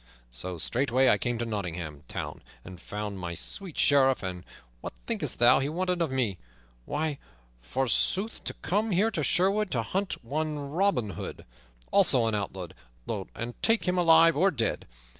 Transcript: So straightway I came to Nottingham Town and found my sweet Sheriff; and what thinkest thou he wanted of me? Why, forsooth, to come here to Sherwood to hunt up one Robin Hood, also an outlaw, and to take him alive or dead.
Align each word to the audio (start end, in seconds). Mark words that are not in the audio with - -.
So 0.31 0.57
straightway 0.57 1.09
I 1.09 1.19
came 1.19 1.37
to 1.37 1.45
Nottingham 1.45 2.01
Town 2.07 2.41
and 2.65 2.81
found 2.81 3.19
my 3.19 3.35
sweet 3.35 3.77
Sheriff; 3.77 4.23
and 4.23 4.43
what 4.79 4.93
thinkest 5.05 5.37
thou 5.37 5.59
he 5.59 5.69
wanted 5.69 6.01
of 6.01 6.09
me? 6.09 6.39
Why, 6.85 7.19
forsooth, 7.61 8.43
to 8.45 8.55
come 8.63 8.89
here 8.89 9.11
to 9.11 9.23
Sherwood 9.23 9.69
to 9.69 9.83
hunt 9.83 10.15
up 10.15 10.23
one 10.23 10.57
Robin 10.71 11.11
Hood, 11.11 11.45
also 11.91 12.25
an 12.25 12.33
outlaw, 12.33 12.69
and 13.35 13.53
to 13.53 13.61
take 13.61 13.83
him 13.87 13.99
alive 13.99 14.35
or 14.35 14.49
dead. 14.49 14.87